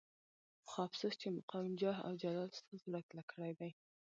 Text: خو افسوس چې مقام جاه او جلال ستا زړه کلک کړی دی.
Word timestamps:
خو 0.69 0.77
افسوس 0.87 1.13
چې 1.21 1.27
مقام 1.37 1.65
جاه 1.81 1.97
او 2.05 2.13
جلال 2.21 2.49
ستا 2.59 2.73
زړه 2.83 2.99
کلک 3.09 3.25
کړی 3.33 3.51
دی. 3.59 3.71